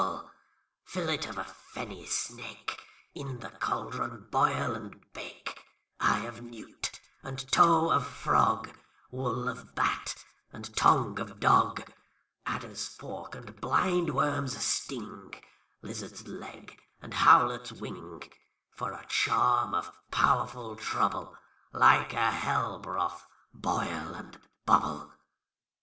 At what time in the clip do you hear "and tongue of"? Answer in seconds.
10.51-11.39